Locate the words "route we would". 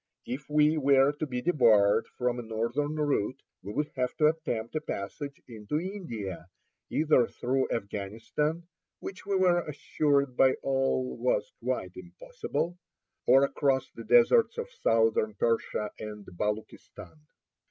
2.95-3.91